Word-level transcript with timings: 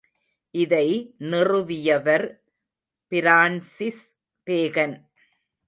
இதை 0.55 1.15
நிறுவியவர் 1.17 2.25
பிரான்சிஸ் 3.11 4.03
பேகன். 4.47 4.95